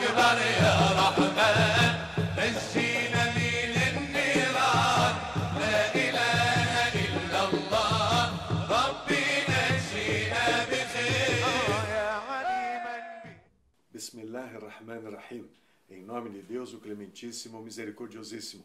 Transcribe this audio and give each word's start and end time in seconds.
أكبر 0.00 0.36
يا 0.62 0.74
رحمن 1.00 1.56
نجينا 2.38 3.22
من 3.36 3.72
النيران 3.88 5.14
لا 5.60 5.80
إله 6.04 6.72
إلا 7.04 7.40
الله 7.48 8.24
ربي 8.76 9.26
نجينا 9.52 10.44
بخير 10.70 11.44
يا 11.92 12.10
عليما 12.30 12.96
بي 13.24 13.36
Bismillah 13.92 14.48
ar-Rahman 14.56 15.02
ar-Rahim. 15.12 15.44
Em 15.90 16.02
nome 16.02 16.30
de 16.30 16.40
Deus, 16.42 16.72
o 16.72 16.78
Clementíssimo, 16.78 17.60
Misericordiosíssimo. 17.62 18.64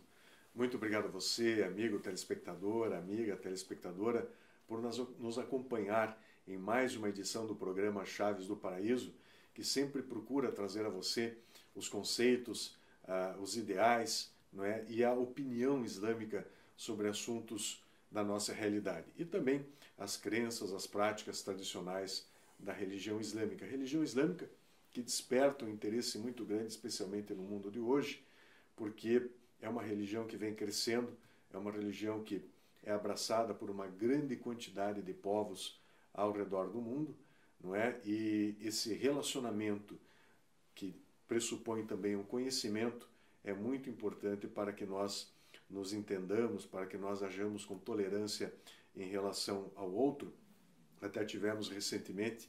Muito 0.55 0.77
obrigado 0.77 1.05
a 1.05 1.11
você, 1.11 1.63
amigo 1.67 1.99
telespectador, 1.99 2.93
amiga 2.93 3.35
telespectadora, 3.35 4.25
por 4.65 4.81
nos, 4.81 4.97
nos 5.19 5.37
acompanhar 5.37 6.17
em 6.47 6.57
mais 6.57 6.95
uma 6.95 7.09
edição 7.09 7.45
do 7.45 7.55
programa 7.55 8.05
Chaves 8.05 8.47
do 8.47 8.55
Paraíso, 8.55 9.13
que 9.56 9.64
sempre 9.64 10.02
procura 10.02 10.52
trazer 10.52 10.84
a 10.84 10.90
você 10.90 11.34
os 11.74 11.88
conceitos, 11.88 12.76
ah, 13.08 13.34
os 13.40 13.56
ideais 13.56 14.30
não 14.52 14.62
é? 14.62 14.84
e 14.86 15.02
a 15.02 15.14
opinião 15.14 15.82
islâmica 15.82 16.46
sobre 16.76 17.08
assuntos 17.08 17.82
da 18.10 18.22
nossa 18.22 18.52
realidade. 18.52 19.06
E 19.16 19.24
também 19.24 19.64
as 19.96 20.14
crenças, 20.14 20.74
as 20.74 20.86
práticas 20.86 21.40
tradicionais 21.40 22.26
da 22.58 22.70
religião 22.70 23.18
islâmica. 23.18 23.64
A 23.64 23.68
religião 23.68 24.04
islâmica 24.04 24.46
que 24.92 25.00
desperta 25.00 25.64
um 25.64 25.70
interesse 25.70 26.18
muito 26.18 26.44
grande, 26.44 26.66
especialmente 26.66 27.32
no 27.32 27.42
mundo 27.42 27.70
de 27.70 27.80
hoje, 27.80 28.22
porque 28.76 29.30
é 29.62 29.70
uma 29.70 29.82
religião 29.82 30.26
que 30.26 30.36
vem 30.36 30.54
crescendo, 30.54 31.16
é 31.50 31.56
uma 31.56 31.72
religião 31.72 32.22
que 32.22 32.44
é 32.84 32.92
abraçada 32.92 33.54
por 33.54 33.70
uma 33.70 33.86
grande 33.86 34.36
quantidade 34.36 35.00
de 35.00 35.14
povos 35.14 35.80
ao 36.12 36.30
redor 36.30 36.68
do 36.68 36.78
mundo, 36.82 37.16
não 37.60 37.74
é? 37.74 38.00
E 38.04 38.56
esse 38.60 38.92
relacionamento 38.94 39.98
que 40.74 40.94
pressupõe 41.26 41.86
também 41.86 42.16
um 42.16 42.24
conhecimento 42.24 43.08
é 43.42 43.52
muito 43.52 43.88
importante 43.88 44.46
para 44.46 44.72
que 44.72 44.84
nós 44.84 45.32
nos 45.68 45.92
entendamos, 45.92 46.64
para 46.64 46.86
que 46.86 46.96
nós 46.96 47.22
ajamos 47.22 47.64
com 47.64 47.78
tolerância 47.78 48.52
em 48.94 49.08
relação 49.08 49.70
ao 49.74 49.90
outro. 49.90 50.32
Até 51.00 51.24
tivemos 51.24 51.68
recentemente 51.68 52.48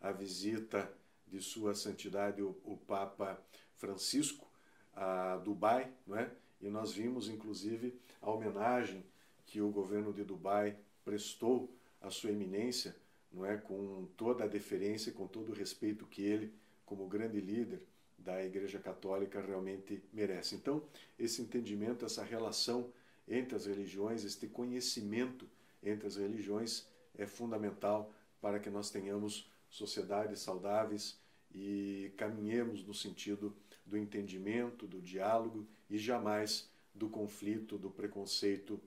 a 0.00 0.12
visita 0.12 0.90
de 1.26 1.40
Sua 1.40 1.74
Santidade 1.74 2.42
o, 2.42 2.56
o 2.64 2.76
Papa 2.76 3.40
Francisco 3.76 4.46
a 4.94 5.36
Dubai, 5.36 5.92
não 6.06 6.16
é? 6.16 6.30
E 6.60 6.68
nós 6.68 6.92
vimos 6.92 7.28
inclusive 7.28 7.98
a 8.20 8.30
homenagem 8.30 9.04
que 9.46 9.60
o 9.60 9.70
governo 9.70 10.12
de 10.12 10.24
Dubai 10.24 10.76
prestou 11.04 11.72
à 12.00 12.10
sua 12.10 12.30
eminência, 12.30 12.96
não 13.32 13.44
é, 13.44 13.56
com 13.56 14.06
toda 14.16 14.44
a 14.44 14.48
deferência, 14.48 15.12
com 15.12 15.26
todo 15.26 15.50
o 15.50 15.54
respeito 15.54 16.06
que 16.06 16.22
ele, 16.22 16.52
como 16.84 17.06
grande 17.06 17.40
líder 17.40 17.82
da 18.18 18.44
Igreja 18.44 18.78
Católica, 18.78 19.40
realmente 19.40 20.02
merece. 20.12 20.54
Então, 20.54 20.82
esse 21.18 21.42
entendimento, 21.42 22.04
essa 22.04 22.24
relação 22.24 22.90
entre 23.26 23.54
as 23.54 23.66
religiões, 23.66 24.24
este 24.24 24.46
conhecimento 24.46 25.46
entre 25.82 26.06
as 26.06 26.16
religiões 26.16 26.86
é 27.16 27.26
fundamental 27.26 28.12
para 28.40 28.58
que 28.58 28.70
nós 28.70 28.90
tenhamos 28.90 29.50
sociedades 29.70 30.40
saudáveis 30.40 31.18
e 31.54 32.12
caminhemos 32.16 32.84
no 32.84 32.94
sentido 32.94 33.54
do 33.84 33.96
entendimento, 33.96 34.86
do 34.86 35.00
diálogo 35.00 35.66
e 35.88 35.98
jamais 35.98 36.68
do 36.94 37.08
conflito, 37.08 37.78
do 37.78 37.90
preconceito 37.90 38.80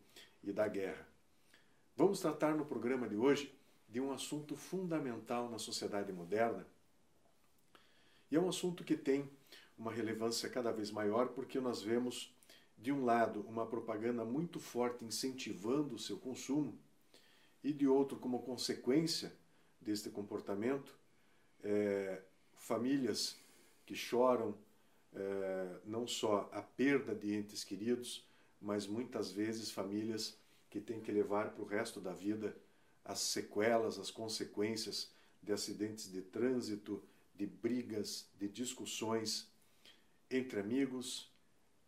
e 0.43 0.51
da 0.51 0.67
guerra. 0.67 1.07
Vamos 1.95 2.19
tratar 2.19 2.55
no 2.55 2.65
programa 2.65 3.07
de 3.07 3.15
hoje 3.15 3.53
de 3.91 3.99
um 3.99 4.11
assunto 4.11 4.55
fundamental 4.55 5.49
na 5.49 5.59
sociedade 5.59 6.13
moderna. 6.13 6.65
E 8.31 8.35
é 8.37 8.39
um 8.39 8.47
assunto 8.47 8.83
que 8.85 8.95
tem 8.95 9.29
uma 9.77 9.91
relevância 9.91 10.49
cada 10.49 10.71
vez 10.71 10.89
maior 10.89 11.29
porque 11.29 11.59
nós 11.59 11.81
vemos, 11.81 12.33
de 12.77 12.91
um 12.91 13.03
lado, 13.03 13.41
uma 13.41 13.65
propaganda 13.65 14.23
muito 14.23 14.59
forte 14.59 15.03
incentivando 15.03 15.95
o 15.95 15.99
seu 15.99 16.17
consumo, 16.17 16.77
e 17.63 17.71
de 17.71 17.85
outro, 17.85 18.17
como 18.17 18.41
consequência 18.41 19.31
deste 19.79 20.09
comportamento, 20.09 20.97
é, 21.63 22.21
famílias 22.53 23.37
que 23.85 23.93
choram 23.93 24.55
é, 25.13 25.75
não 25.85 26.07
só 26.07 26.49
a 26.53 26.61
perda 26.61 27.13
de 27.13 27.35
entes 27.35 27.63
queridos, 27.63 28.25
mas 28.61 28.87
muitas 28.87 29.31
vezes 29.31 29.69
famílias 29.69 30.37
que 30.69 30.79
têm 30.79 31.01
que 31.01 31.11
levar 31.11 31.51
para 31.51 31.61
o 31.61 31.67
resto 31.67 31.99
da 31.99 32.13
vida 32.13 32.55
as 33.03 33.19
sequelas, 33.19 33.97
as 33.97 34.11
consequências 34.11 35.11
de 35.41 35.51
acidentes 35.51 36.11
de 36.11 36.21
trânsito, 36.21 37.03
de 37.35 37.45
brigas, 37.45 38.29
de 38.37 38.47
discussões 38.47 39.49
entre 40.29 40.59
amigos, 40.59 41.31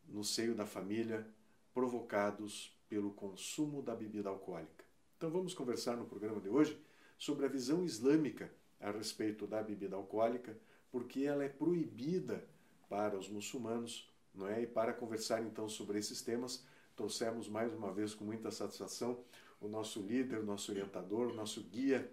no 0.08 0.24
seio 0.24 0.54
da 0.54 0.66
família, 0.66 1.26
provocados 1.74 2.78
pelo 2.90 3.12
consumo 3.12 3.82
da 3.82 3.96
bebida 3.96 4.30
alcoólica. 4.30 4.84
Então 5.18 5.30
vamos 5.30 5.54
conversar 5.54 5.96
no 5.96 6.06
programa 6.06 6.42
de 6.42 6.50
hoje 6.50 6.78
sobre 7.18 7.46
a 7.46 7.50
visão 7.50 7.84
islâmica 7.84 8.52
a 8.80 8.92
respeito 8.92 9.48
da 9.48 9.64
bebida 9.64 9.96
alcoólica, 9.96 10.58
porque 10.92 11.22
ela 11.22 11.44
é 11.44 11.50
proibida 11.50 12.48
para 12.90 13.18
os 13.18 13.30
muçulmanos, 13.30 14.12
não 14.34 14.48
é? 14.48 14.64
E 14.64 14.68
para 14.68 14.94
conversar 14.94 15.42
então 15.42 15.70
sobre 15.70 15.98
esses 15.98 16.22
temas, 16.22 16.66
trouxemos 16.96 17.48
mais 17.48 17.74
uma 17.74 17.92
vez 17.92 18.14
com 18.14 18.26
muita 18.26 18.52
satisfação 18.52 19.24
o 19.64 19.70
nosso 19.70 20.02
líder, 20.02 20.40
o 20.40 20.46
nosso 20.46 20.72
orientador, 20.72 21.28
o 21.28 21.34
nosso 21.34 21.62
guia, 21.64 22.12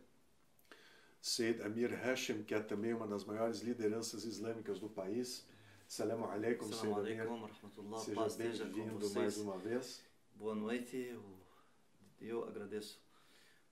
Sayyid 1.21 1.63
Amir 1.63 1.91
Hashem, 1.91 2.45
que 2.45 2.55
é 2.55 2.61
também 2.61 2.95
uma 2.95 3.07
das 3.07 3.25
maiores 3.25 3.61
lideranças 3.61 4.25
islâmicas 4.25 4.79
do 4.79 4.89
país. 4.89 5.45
Salam 5.87 6.25
alaikum, 6.25 6.67
Amir. 6.67 6.95
alaikum, 6.95 7.47
rahmatullah, 7.47 8.31
Seja 8.31 8.65
bem-vindo 8.65 9.11
mais 9.11 9.37
uma 9.39 9.59
vez. 9.59 10.01
Boa 10.37 10.55
noite, 10.55 11.19
eu, 12.21 12.45
agradeço 12.45 13.01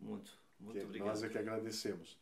muito, 0.01 0.33
muito 0.59 0.79
Que 0.79 0.85
obrigado. 0.85 1.09
Nós 1.09 1.23
é 1.23 1.29
que 1.29 1.39
agradecemos. 1.39 2.19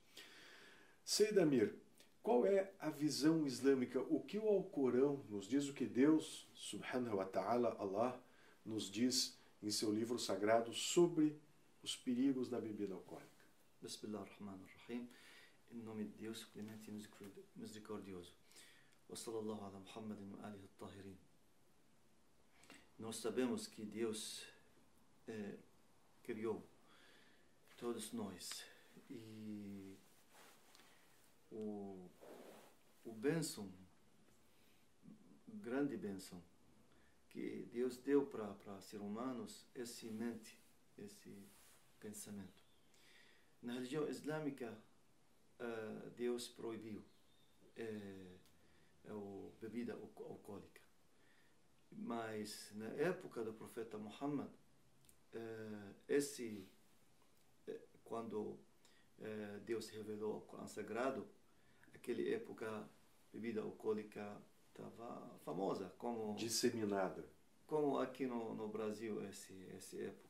Seyd 1.04 1.38
Amir, 1.38 1.74
qual 2.22 2.44
é 2.44 2.70
a 2.78 2.90
visão 2.90 3.46
islâmica? 3.46 4.00
O 4.02 4.20
que 4.20 4.38
o 4.38 4.46
Alcorão 4.46 5.24
nos 5.30 5.46
diz, 5.46 5.68
o 5.68 5.72
que 5.72 5.86
Deus, 5.86 6.46
subhanahu 6.52 7.16
wa 7.16 7.24
ta'ala, 7.24 7.74
Allah, 7.78 8.20
nos 8.64 8.90
diz 8.90 9.38
em 9.62 9.70
seu 9.70 9.92
livro 9.92 10.18
sagrado 10.18 10.72
sobre 10.72 11.40
os 11.86 11.94
perigos 11.94 12.48
da 12.48 12.60
bebida 12.60 12.94
alcoólica? 12.94 13.44
Bismillah 13.80 14.22
ar-Rahman 14.22 14.60
ar-Rahim, 14.60 15.08
em 15.70 15.82
nome 15.82 16.04
de 16.04 16.14
Deus, 16.18 16.44
clemente 16.46 16.90
e 16.90 16.92
misericordi- 16.92 17.44
misericordioso. 17.54 18.34
Wa 19.08 19.14
sallallahu 19.14 19.64
ala 19.64 19.78
Muhammadin 19.78 20.32
wa 20.32 20.48
alihi 20.48 20.66
tahirin. 20.76 21.16
Nós 22.98 23.16
sabemos 23.18 23.68
que 23.68 23.84
Deus 23.84 24.44
eh, 25.28 25.58
criou 26.24 26.60
todos 27.76 28.10
nós 28.12 28.64
e 29.08 29.96
o, 31.52 32.10
o 33.04 33.12
bênção, 33.12 33.70
grande 35.46 35.96
bênção 35.96 36.42
que 37.28 37.68
Deus 37.72 37.96
deu 37.98 38.26
para 38.26 38.80
ser 38.80 38.98
humanos 38.98 39.64
é 39.76 39.82
esse 39.82 40.06
mente, 40.10 40.58
esse 40.98 41.30
pensamento. 42.00 42.62
Na 43.62 43.72
religião 43.74 44.08
islâmica, 44.08 44.76
ah, 45.58 46.10
Deus 46.16 46.48
proibiu 46.48 47.02
eh, 47.76 48.36
a 49.08 49.60
bebida 49.60 49.94
alco- 49.94 50.24
alcoólica. 50.24 50.80
Mas 51.90 52.72
na 52.74 52.88
época 52.88 53.42
do 53.44 53.52
profeta 53.52 53.96
Muhammad, 53.98 54.50
eh, 55.32 55.92
esse, 56.08 56.68
eh, 57.66 57.80
quando 58.04 58.58
Deus 59.64 59.88
revelou 59.88 60.38
o 60.38 60.40
Corão 60.42 60.68
Sagrado, 60.68 61.26
aquela 61.94 62.20
época 62.20 62.86
bebida 63.32 63.62
alcoólica 63.62 64.42
estava 64.68 65.38
famosa, 65.38 65.88
como 65.96 66.36
Disseminada. 66.36 67.24
como 67.66 67.98
aqui 67.98 68.26
no, 68.26 68.54
no 68.54 68.68
Brasil 68.68 69.24
esse, 69.26 69.54
essa 69.74 69.96
época. 69.98 70.25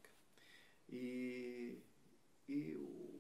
E, 0.89 1.79
e 2.49 2.77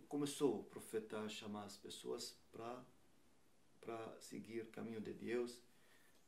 começou 0.09 0.61
o 0.61 0.65
profeta 0.65 1.19
a 1.21 1.29
chamar 1.29 1.65
as 1.65 1.77
pessoas 1.77 2.37
para 2.51 4.21
seguir 4.21 4.63
o 4.63 4.71
caminho 4.71 5.01
de 5.01 5.13
Deus, 5.13 5.61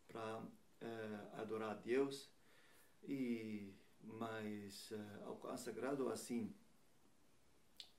para 0.06 0.42
eh, 0.80 1.28
adorar 1.34 1.70
a 1.70 1.74
Deus. 1.74 2.28
E 3.04 3.72
mas 4.02 4.90
eh, 4.92 5.22
ao 5.24 5.36
Corão 5.36 5.56
Sagrado 5.56 6.08
assim 6.08 6.54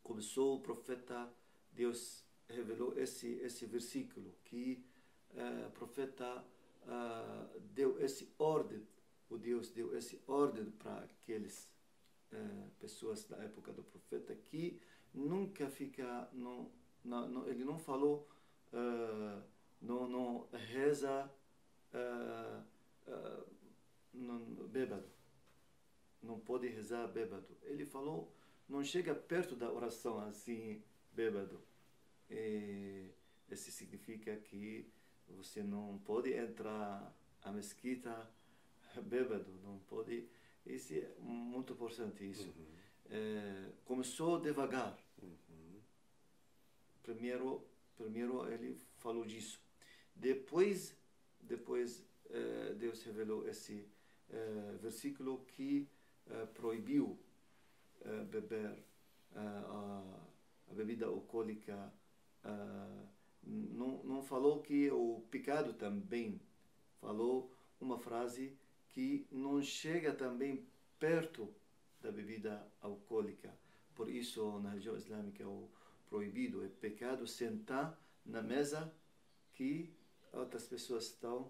começou 0.04 0.58
o 0.58 0.62
profeta 0.62 1.32
Deus 1.72 2.24
revelou 2.48 2.98
esse 2.98 3.28
esse 3.28 3.66
versículo 3.66 4.36
que 4.44 4.84
eh, 5.36 5.66
o 5.68 5.72
profeta 5.72 6.44
ah, 6.88 7.50
deu 7.74 8.00
esse 8.04 8.34
ordem 8.38 8.86
o 9.30 9.38
Deus 9.38 9.70
deu 9.70 9.96
esse 9.96 10.22
ordem 10.28 10.72
para 10.72 11.04
aqueles 11.04 11.70
eh, 12.32 12.68
pessoas 12.80 13.26
da 13.28 13.38
época 13.38 13.72
do 13.74 13.84
profeta 13.84 14.36
que 14.36 14.80
nunca 15.14 15.70
fica 15.70 16.30
não, 16.34 16.72
não 17.04 17.48
ele 17.48 17.64
não 17.64 17.80
falou 17.80 18.28
ah, 18.72 19.42
não, 19.82 20.08
não 20.08 20.48
reza 20.52 21.30
ah, 21.94 22.64
ah, 23.08 23.44
não, 24.14 24.40
bêbado. 24.68 25.08
Não 26.22 26.40
pode 26.40 26.68
rezar 26.68 27.08
bêbado. 27.08 27.58
Ele 27.64 27.86
falou, 27.86 28.34
não 28.68 28.84
chega 28.84 29.16
perto 29.16 29.56
da 29.56 29.72
oração 29.72 30.20
assim, 30.20 30.84
bêbado. 31.14 31.62
E 32.30 33.10
isso 33.50 33.72
significa 33.72 34.36
que 34.38 34.88
você 35.30 35.64
não 35.64 36.00
pode 36.06 36.34
entrar 36.34 37.16
à 37.42 37.52
mesquita 37.52 38.30
bêbado, 39.04 39.52
não 39.64 39.80
pode. 39.80 40.28
Isso 40.66 40.94
é 40.94 41.16
muito 41.20 41.74
importante 41.74 42.30
isso. 42.30 42.54
É, 43.10 43.72
começou 43.86 44.40
devagar. 44.40 44.98
Primeiro, 47.02 47.66
primeiro 47.98 48.48
ele 48.52 48.80
falou 48.98 49.26
disso. 49.26 49.60
Depois, 50.16 50.96
depois 51.42 52.06
eh, 52.30 52.76
Deus 52.78 53.02
revelou 53.04 53.48
esse 53.48 53.88
eh, 54.30 54.78
versículo 54.80 55.44
que 55.46 55.88
proibiu 56.54 57.18
beber 58.30 58.78
a, 59.36 60.04
a 60.70 60.74
bebida 60.76 61.08
alcoólica. 61.08 61.92
não, 63.44 64.04
não 64.04 64.22
falou 64.22 64.62
que 64.62 64.92
o 64.92 65.24
pecado 65.32 65.74
também. 65.74 66.40
Falou 67.02 67.52
uma 67.82 67.98
frase 67.98 68.56
que 69.00 69.26
não 69.32 69.62
chega 69.64 70.12
também 70.14 70.68
perto 71.00 71.48
da 72.02 72.12
bebida 72.12 72.68
alcoólica. 72.82 73.50
Por 73.96 74.10
isso, 74.10 74.60
na 74.60 74.72
religião 74.72 74.98
islâmica, 74.98 75.48
o 75.48 75.70
proibido 76.10 76.66
é 76.66 76.68
pecado 76.68 77.26
sentar 77.26 77.98
na 78.26 78.42
mesa 78.42 78.94
que 79.54 79.94
outras 80.34 80.66
pessoas 80.68 81.06
estão 81.06 81.50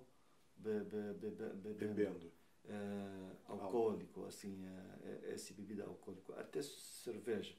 be, 0.57 0.79
be, 0.91 1.13
be, 1.13 1.29
be- 1.31 1.53
bebendo 1.55 1.93
Bebendo. 1.95 2.31
eh, 2.65 3.35
alcoólico, 3.47 4.25
assim, 4.25 4.63
eh, 5.03 5.33
esse 5.33 5.53
bebida 5.53 5.85
alcoólico, 5.85 6.33
até 6.33 6.61
cerveja. 6.61 7.55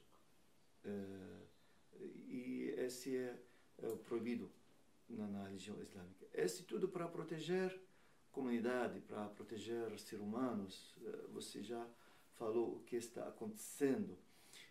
Eh, 0.85 1.41
e 2.29 2.73
esse 2.77 3.17
é, 3.17 3.37
é 3.83 3.87
proibido 4.07 4.49
na, 5.09 5.27
na 5.27 5.43
religião 5.47 5.81
islâmica. 5.81 6.25
Esse 6.33 6.63
tudo 6.63 6.87
para 6.87 7.09
proteger 7.09 7.77
comunidade, 8.31 8.99
para 9.01 9.25
proteger 9.29 9.97
seres 9.99 10.23
humanos. 10.23 10.95
Eh, 11.05 11.27
Você 11.33 11.61
já 11.61 11.85
falou 12.33 12.75
o 12.77 12.79
que 12.85 12.95
está 12.95 13.27
acontecendo. 13.27 14.17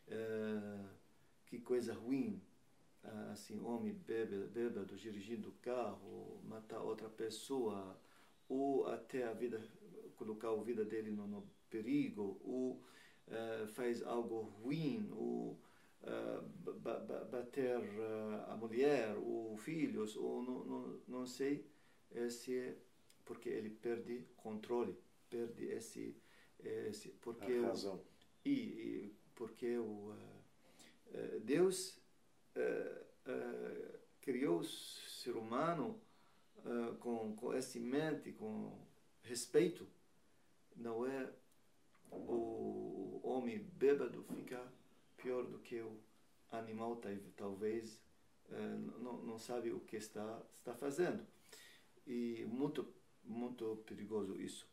Eh, 0.08 0.84
que 1.46 1.58
coisa 1.60 1.92
ruim. 1.94 2.40
Ah, 3.02 3.30
assim, 3.32 3.58
homem 3.64 3.94
bêbado, 3.94 4.94
dirigindo 4.96 5.48
o 5.48 5.52
carro, 5.62 6.40
matar 6.44 6.80
outra 6.82 7.08
pessoa, 7.08 7.98
ou 8.48 8.86
até 8.86 9.24
a 9.24 9.32
vida, 9.32 9.58
colocar 10.16 10.50
a 10.50 10.62
vida 10.62 10.84
dele 10.84 11.10
no, 11.10 11.26
no 11.26 11.42
perigo, 11.70 12.38
ou 12.44 12.82
eh, 13.28 13.66
faz 13.68 14.02
algo 14.02 14.42
ruim, 14.62 15.08
ou 15.12 15.58
ba- 16.82 16.98
ba- 17.00 17.24
bater 17.24 17.76
a 18.48 18.56
mulher, 18.56 19.16
ou 19.18 19.56
filhos, 19.56 20.16
ou 20.16 20.42
não, 20.42 20.64
não, 20.64 21.00
não 21.08 21.26
sei, 21.26 21.64
esse 22.12 22.54
é 22.56 22.76
porque 23.30 23.48
ele 23.48 23.70
perde 23.70 24.26
controle, 24.36 24.98
perde 25.28 25.66
esse, 25.66 26.16
esse 26.58 27.10
porque 27.10 27.52
A 27.52 27.60
o- 27.60 27.66
razão. 27.66 28.02
e, 28.44 28.50
e 28.50 29.16
porque 29.36 29.78
o 29.78 30.12
eh, 31.14 31.38
Deus 31.44 31.96
eh, 32.56 33.06
eh, 33.26 34.00
criou 34.20 34.58
o 34.58 34.64
ser 34.64 35.36
humano 35.36 36.00
com, 36.98 37.34
com 37.36 37.52
essa 37.54 37.78
mente, 37.78 38.32
com 38.32 38.76
respeito. 39.22 39.86
Não 40.76 41.06
é 41.06 41.32
o 42.10 43.20
homem 43.22 43.58
bêbado 43.60 44.24
ficar 44.24 44.70
pior 45.16 45.44
do 45.44 45.58
que 45.60 45.80
o 45.80 45.96
animal, 46.50 46.96
tal- 46.96 47.16
talvez 47.36 47.98
não, 48.98 49.22
não 49.22 49.38
sabe 49.38 49.70
o 49.70 49.78
que 49.80 49.96
está, 49.96 50.42
está 50.52 50.74
fazendo. 50.74 51.24
E 52.06 52.44
muito, 52.46 52.92
muito 53.23 53.83
perigoso 53.85 54.39
isso. 54.39 54.67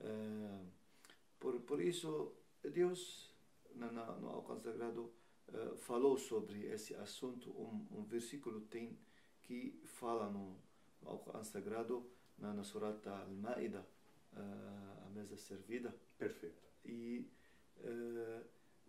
Eh, 0.00 0.64
por, 1.38 1.60
por 1.60 1.80
isso, 1.80 2.32
Deus, 2.62 3.32
na, 3.74 3.90
na, 3.90 4.12
no 4.16 4.28
Alcance 4.28 4.64
Sagrado, 4.64 5.12
eh, 5.48 5.76
falou 5.76 6.16
sobre 6.16 6.66
esse 6.66 6.94
assunto. 6.94 7.50
Um, 7.50 7.86
um 7.98 8.04
versículo 8.04 8.60
tem 8.62 8.98
que 9.42 9.80
fala 9.84 10.30
no, 10.30 10.58
no 11.02 11.10
Alcance 11.10 11.50
Sagrado, 11.50 12.06
na, 12.38 12.52
na 12.52 12.64
Surata 12.64 13.10
Al-Ma'idah, 13.10 13.86
eh, 14.36 15.06
a 15.06 15.08
mesa 15.10 15.36
servida. 15.36 15.94
Perfeito. 16.18 16.62
E, 16.84 17.26
eh, 17.78 18.42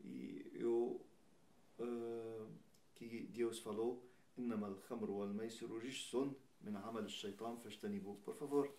e 0.04 0.52
eu, 0.54 1.06
eh, 1.80 2.46
que 2.96 3.28
Deus 3.28 3.60
falou, 3.60 4.02
إنما 4.40 4.68
الخمر 4.68 5.12
والميسر 5.12 5.72
رجس 5.72 6.16
من 6.62 6.78
عمل 6.78 7.06
الشيطان 7.06 7.58
فاجتنبوه. 7.58 8.18
Por 8.26 8.36
favor, 8.36 8.70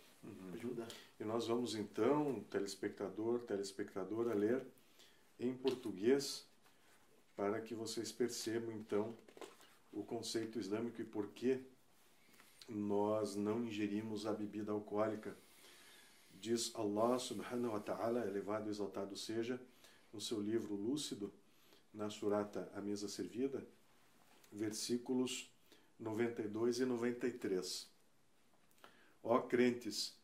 ajuda. 0.53 0.87
E 1.19 1.23
nós 1.23 1.47
vamos 1.47 1.75
então, 1.75 2.43
telespectador, 2.49 3.39
telespectadora, 3.41 4.33
ler 4.33 4.65
em 5.39 5.53
português 5.53 6.45
para 7.35 7.59
que 7.61 7.73
vocês 7.73 8.11
percebam 8.11 8.71
então 8.73 9.15
o 9.91 10.03
conceito 10.03 10.59
islâmico 10.59 11.01
e 11.01 11.05
por 11.05 11.27
que 11.29 11.59
nós 12.69 13.35
não 13.35 13.63
ingerimos 13.65 14.25
a 14.25 14.33
bebida 14.33 14.71
alcoólica. 14.71 15.35
Diz 16.39 16.73
Allah 16.75 17.19
subhanahu 17.19 17.73
wa 17.73 17.79
ta'ala, 17.79 18.25
elevado 18.25 18.67
e 18.67 18.71
exaltado 18.71 19.15
seja, 19.15 19.59
no 20.13 20.21
seu 20.21 20.39
livro 20.39 20.75
Lúcido, 20.75 21.31
na 21.93 22.09
surata 22.09 22.71
A 22.73 22.81
Mesa 22.81 23.07
Servida, 23.07 23.65
versículos 24.51 25.49
92 25.99 26.79
e 26.79 26.85
93. 26.85 27.90
Ó 29.23 29.39
crentes, 29.41 30.15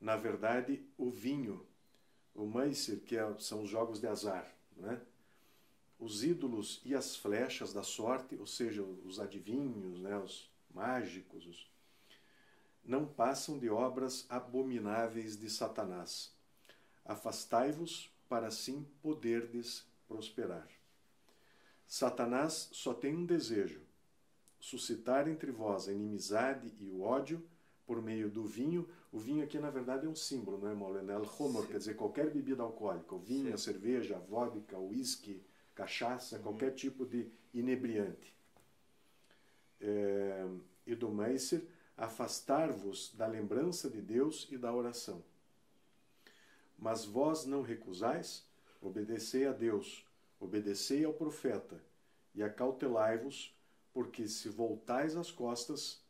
na 0.00 0.16
verdade, 0.16 0.84
o 0.96 1.10
vinho, 1.10 1.66
o 2.34 2.46
maisir, 2.46 3.00
que 3.00 3.16
é- 3.16 3.38
são 3.38 3.62
os 3.62 3.70
jogos 3.70 4.00
de 4.00 4.06
azar, 4.06 4.52
né? 4.76 5.00
os 5.98 6.24
ídolos 6.24 6.80
e 6.84 6.94
as 6.94 7.16
flechas 7.16 7.72
da 7.72 7.82
sorte, 7.82 8.36
ou 8.36 8.46
seja, 8.46 8.82
os 8.82 9.18
adivinhos, 9.20 10.00
né? 10.00 10.16
os 10.18 10.50
mágicos, 10.74 11.46
os- 11.46 11.70
não 12.84 13.06
passam 13.06 13.58
de 13.58 13.70
obras 13.70 14.26
abomináveis 14.28 15.38
de 15.38 15.48
Satanás. 15.48 16.32
Afastai-vos 17.04 18.10
para 18.28 18.48
assim 18.48 18.86
poderdes 19.02 19.86
prosperar. 20.06 20.68
Satanás 21.86 22.68
só 22.72 22.92
tem 22.92 23.14
um 23.14 23.24
desejo: 23.24 23.80
suscitar 24.60 25.28
entre 25.28 25.50
vós 25.50 25.88
a 25.88 25.92
inimizade 25.92 26.72
e 26.78 26.88
o 26.88 27.02
ódio 27.02 27.42
por 27.86 28.00
meio 28.02 28.30
do 28.30 28.44
vinho. 28.44 28.88
O 29.12 29.18
vinho 29.18 29.44
aqui, 29.44 29.58
na 29.58 29.70
verdade, 29.70 30.06
é 30.06 30.08
um 30.08 30.14
símbolo, 30.14 30.58
não 30.58 30.68
é, 30.68 30.74
Maulana? 30.74 31.12
El-Homor, 31.12 31.62
Sim. 31.62 31.72
quer 31.72 31.78
dizer, 31.78 31.94
qualquer 31.94 32.30
bebida 32.30 32.62
alcoólica. 32.62 33.14
O 33.14 33.18
vinho, 33.18 33.48
Sim. 33.48 33.54
a 33.54 33.58
cerveja, 33.58 34.16
a 34.16 34.20
vodka, 34.20 34.78
o 34.78 34.88
uísque, 34.88 35.42
cachaça, 35.74 36.38
qualquer 36.38 36.72
tipo 36.72 37.04
de 37.04 37.30
inebriante. 37.52 38.34
É, 39.80 40.46
e 40.86 40.94
do 40.94 41.10
Meiser, 41.10 41.66
afastar-vos 41.96 43.14
da 43.14 43.26
lembrança 43.26 43.88
de 43.88 44.00
Deus 44.00 44.48
e 44.50 44.58
da 44.58 44.72
oração. 44.72 45.22
Mas 46.78 47.04
vós 47.04 47.44
não 47.46 47.62
recusais, 47.62 48.46
obedecei 48.80 49.46
a 49.46 49.52
Deus, 49.52 50.04
obedecei 50.40 51.04
ao 51.04 51.12
profeta, 51.12 51.80
e 52.34 52.42
acautelai-vos, 52.42 53.56
porque 53.92 54.26
se 54.26 54.48
voltais 54.48 55.16
as 55.16 55.30
costas, 55.30 56.03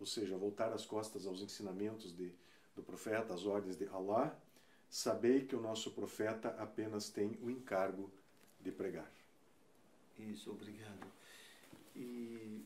ou 0.00 0.06
seja, 0.06 0.36
voltar 0.36 0.72
as 0.72 0.86
costas 0.86 1.26
aos 1.26 1.42
ensinamentos 1.42 2.16
de, 2.16 2.32
do 2.74 2.82
profeta, 2.82 3.34
às 3.34 3.44
ordens 3.46 3.76
de 3.76 3.86
Allah, 3.88 4.36
sabei 4.88 5.44
que 5.46 5.54
o 5.54 5.60
nosso 5.60 5.90
profeta 5.92 6.48
apenas 6.58 7.10
tem 7.10 7.38
o 7.42 7.50
encargo 7.50 8.10
de 8.60 8.72
pregar. 8.72 9.10
Isso, 10.18 10.50
obrigado. 10.50 11.06
E, 11.94 12.64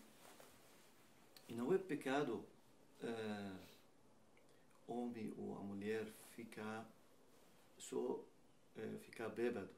e 1.48 1.54
não 1.54 1.72
é 1.72 1.78
pecado 1.78 2.44
eh, 3.02 3.52
homem 4.86 5.32
ou 5.38 5.56
a 5.56 5.60
mulher 5.60 6.06
ficar 6.36 6.88
só 7.78 8.20
eh, 8.76 8.96
ficar 9.00 9.28
bêbado. 9.28 9.68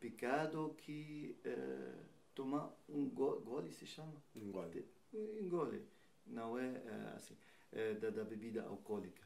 Pecado 0.00 0.74
que 0.78 1.36
eh, 1.44 1.94
tomar 2.34 2.70
um 2.88 3.08
go- 3.08 3.40
gole 3.40 3.72
se 3.72 3.86
chama 3.86 4.12
Engole. 4.36 4.84
engole. 5.14 5.82
Não 6.26 6.58
é 6.58 6.66
eh, 6.66 7.12
assim 7.16 7.36
eh, 7.72 7.94
da, 7.94 8.10
da 8.10 8.24
bebida 8.24 8.62
alcoólica. 8.64 9.22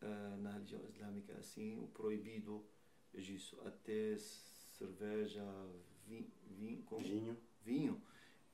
Eh, 0.00 0.36
na 0.40 0.52
religião 0.52 0.82
islâmica 0.88 1.32
assim 1.38 1.78
o 1.78 1.88
proibido 1.88 2.64
é 3.14 3.20
isso 3.20 3.58
até 3.64 4.16
cerveja 4.18 5.42
vinho, 6.06 6.30
vinho? 6.50 6.84
Vinho. 7.00 7.36
vinho 7.64 8.02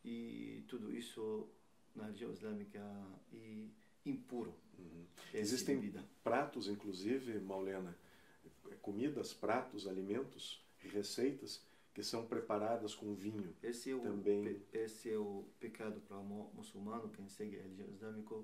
e 0.04 0.64
tudo 0.68 0.94
isso 0.94 1.48
na 1.94 2.04
religião 2.06 2.32
islâmica 2.32 2.80
e 3.32 3.70
impuro. 4.06 4.54
Uhum. 4.78 5.04
Essa 5.28 5.38
Existem 5.38 5.76
bebida. 5.76 6.04
pratos, 6.24 6.68
inclusive, 6.68 7.38
Maulena, 7.40 7.96
comidas, 8.80 9.32
pratos, 9.34 9.86
alimentos, 9.86 10.64
receitas 10.80 11.62
que 11.94 12.02
são 12.02 12.26
preparadas 12.26 12.94
com 12.94 13.14
vinho. 13.14 13.54
Esse 13.62 13.90
é 13.90 13.94
o, 13.94 14.00
Também- 14.02 14.62
esse 14.72 15.12
é 15.12 15.18
o 15.18 15.44
pecado 15.60 16.00
para 16.00 16.16
o 16.18 16.24
mu- 16.24 16.50
muçulmano, 16.54 17.10
quem 17.10 17.28
segue 17.28 17.58
a 17.58 17.62
religião 17.62 17.88
islâmica, 17.90 18.34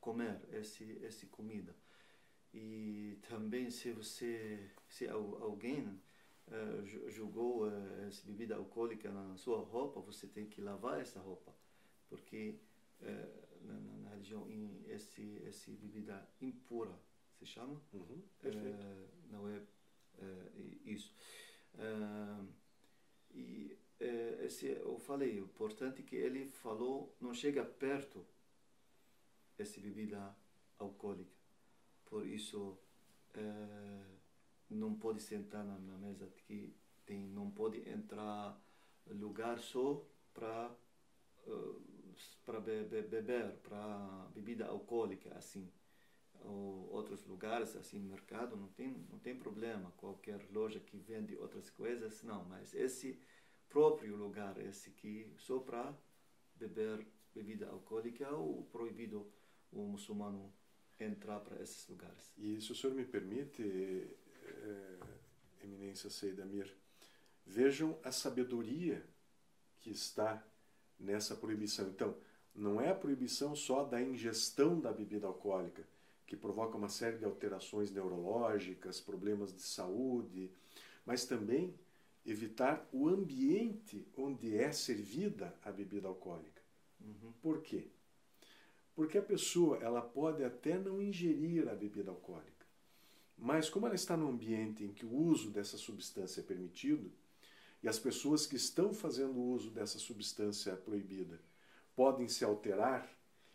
comer 0.00 0.40
esse, 0.52 0.84
esse 1.02 1.26
comida. 1.26 1.74
E 2.52 3.18
também 3.28 3.70
se 3.70 3.92
você, 3.92 4.70
se 4.88 5.06
al- 5.08 5.42
alguém 5.42 6.00
eh, 6.50 6.82
ju- 6.84 7.10
jogou 7.10 7.68
eh, 7.70 8.06
essa 8.08 8.26
bebida 8.26 8.56
alcoólica 8.56 9.10
na 9.10 9.36
sua 9.36 9.58
roupa, 9.60 10.00
você 10.00 10.26
tem 10.26 10.46
que 10.46 10.60
lavar 10.60 11.00
essa 11.00 11.20
roupa, 11.20 11.52
porque 12.08 12.58
eh, 13.02 13.28
na, 13.62 13.74
na- 13.74 14.08
religião 14.10 14.50
em 14.50 14.82
esse 14.88 15.22
esse 15.46 15.70
bebida 15.70 16.26
impura 16.40 16.98
se 17.38 17.46
chama 17.46 17.80
Uhum, 17.92 18.22
eh, 18.42 19.06
não 19.30 19.48
é 19.48 19.62
eh, 20.18 20.50
isso. 20.84 21.14
E 23.38 23.78
eh, 24.00 24.44
esse 24.46 24.66
eu 24.66 24.98
falei, 24.98 25.40
o 25.40 25.44
importante 25.44 26.02
é 26.02 26.04
que 26.04 26.16
ele 26.16 26.50
falou 26.50 27.14
não 27.20 27.32
chega 27.32 27.64
perto 27.64 28.26
essa 29.58 29.80
bebida 29.80 30.36
alcoólica. 30.78 31.36
Por 32.06 32.26
isso 32.26 32.78
eh, 33.34 34.04
não 34.70 34.94
pode 34.94 35.20
sentar 35.20 35.64
na, 35.64 35.78
na 35.78 35.98
mesa 35.98 36.26
que 36.28 36.74
tem, 37.06 37.20
não 37.28 37.50
pode 37.50 37.88
entrar 37.88 38.60
lugar 39.06 39.58
só 39.58 40.04
para 40.34 40.74
para 42.44 42.60
beber, 42.60 43.56
para 43.62 44.28
bebida 44.34 44.66
alcoólica 44.66 45.34
assim. 45.36 45.70
Ou 46.44 46.88
outros 46.92 47.24
lugares 47.26 47.74
assim 47.76 47.98
mercado 48.00 48.56
não 48.56 48.68
tem 48.68 48.90
não 49.10 49.18
tem 49.18 49.36
problema. 49.36 49.92
Qualquer 49.96 50.40
loja 50.50 50.80
que 50.80 50.96
vende 50.98 51.36
outras 51.36 51.70
coisas 51.70 52.22
não. 52.22 52.44
Mas 52.44 52.74
esse 52.74 53.18
próprio 53.68 54.16
lugar 54.16 54.58
esse 54.58 54.90
que 54.90 55.32
só 55.38 55.58
para 55.58 55.94
beber 56.56 57.06
bebida 57.34 57.68
alcoólica 57.68 58.28
ou 58.30 58.64
proibido 58.64 59.26
o 59.72 59.82
muçulmano 59.82 60.52
entrar 60.98 61.38
para 61.40 61.62
esses 61.62 61.86
lugares 61.86 62.32
E 62.36 62.60
se 62.60 62.72
o 62.72 62.74
senhor 62.74 62.94
me 62.94 63.04
permite, 63.04 63.62
eh, 63.62 64.98
Eminência 65.62 66.10
Seidamir, 66.10 66.74
vejam 67.46 67.98
a 68.02 68.10
sabedoria 68.10 69.04
que 69.80 69.90
está 69.90 70.44
nessa 70.98 71.36
proibição. 71.36 71.88
Então, 71.88 72.16
não 72.54 72.80
é 72.80 72.90
a 72.90 72.94
proibição 72.94 73.54
só 73.54 73.84
da 73.84 74.02
ingestão 74.02 74.80
da 74.80 74.92
bebida 74.92 75.26
alcoólica, 75.26 75.86
que 76.26 76.36
provoca 76.36 76.76
uma 76.76 76.88
série 76.88 77.18
de 77.18 77.24
alterações 77.24 77.90
neurológicas, 77.90 79.00
problemas 79.00 79.54
de 79.54 79.62
saúde, 79.62 80.50
mas 81.06 81.24
também 81.24 81.74
evitar 82.30 82.86
o 82.92 83.08
ambiente 83.08 84.06
onde 84.16 84.56
é 84.56 84.70
servida 84.70 85.54
a 85.64 85.72
bebida 85.72 86.08
alcoólica. 86.08 86.62
Por 87.40 87.62
quê? 87.62 87.88
Porque 88.94 89.16
a 89.16 89.22
pessoa 89.22 89.78
ela 89.78 90.02
pode 90.02 90.42
até 90.44 90.76
não 90.76 91.00
ingerir 91.00 91.68
a 91.68 91.74
bebida 91.74 92.10
alcoólica, 92.10 92.66
mas 93.36 93.70
como 93.70 93.86
ela 93.86 93.94
está 93.94 94.16
num 94.16 94.28
ambiente 94.28 94.84
em 94.84 94.92
que 94.92 95.06
o 95.06 95.12
uso 95.12 95.50
dessa 95.50 95.76
substância 95.76 96.40
é 96.40 96.44
permitido, 96.44 97.10
e 97.82 97.88
as 97.88 97.98
pessoas 97.98 98.44
que 98.44 98.56
estão 98.56 98.92
fazendo 98.92 99.40
uso 99.40 99.70
dessa 99.70 99.98
substância 99.98 100.74
proibida 100.76 101.40
podem 101.94 102.28
se 102.28 102.44
alterar, 102.44 103.08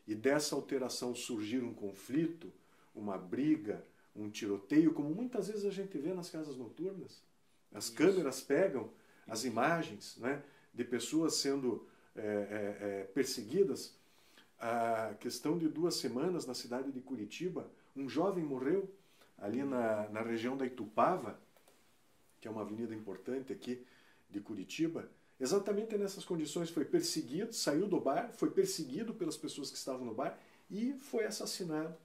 e 0.07 0.15
dessa 0.15 0.55
alteração 0.55 1.13
surgir 1.13 1.63
um 1.63 1.73
conflito, 1.73 2.51
uma 2.93 3.17
briga, 3.17 3.85
um 4.15 4.29
tiroteio, 4.29 4.93
como 4.93 5.13
muitas 5.13 5.47
vezes 5.47 5.65
a 5.65 5.71
gente 5.71 5.97
vê 5.97 6.13
nas 6.13 6.29
casas 6.29 6.57
noturnas. 6.57 7.23
As 7.73 7.85
Isso. 7.85 7.95
câmeras 7.95 8.41
pegam 8.41 8.89
as 9.27 9.43
imagens 9.45 10.17
né, 10.17 10.43
de 10.73 10.83
pessoas 10.83 11.35
sendo 11.35 11.87
é, 12.15 12.21
é, 12.21 12.77
é, 12.87 13.03
perseguidas. 13.05 13.95
A 14.59 15.15
questão 15.19 15.57
de 15.57 15.67
duas 15.67 15.95
semanas 15.95 16.45
na 16.45 16.53
cidade 16.53 16.91
de 16.91 17.01
Curitiba, 17.01 17.69
um 17.95 18.07
jovem 18.07 18.43
morreu 18.43 18.89
ali 19.37 19.63
na, 19.63 20.07
na 20.09 20.21
região 20.21 20.55
da 20.55 20.65
Itupava, 20.65 21.39
que 22.39 22.47
é 22.47 22.51
uma 22.51 22.61
avenida 22.61 22.93
importante 22.95 23.51
aqui 23.51 23.85
de 24.29 24.39
Curitiba, 24.39 25.09
exatamente 25.39 25.97
nessas 25.97 26.23
condições. 26.23 26.69
Foi 26.69 26.85
perseguido, 26.85 27.53
saiu 27.53 27.87
do 27.87 27.99
bar, 27.99 28.31
foi 28.33 28.51
perseguido 28.51 29.13
pelas 29.13 29.35
pessoas 29.35 29.69
que 29.69 29.77
estavam 29.77 30.05
no 30.05 30.13
bar 30.13 30.37
e 30.69 30.93
foi 30.93 31.25
assassinado 31.25 31.95